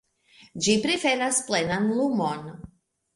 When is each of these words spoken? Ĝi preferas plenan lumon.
Ĝi 0.67 0.73
preferas 0.85 1.41
plenan 1.49 1.85
lumon. 1.99 2.41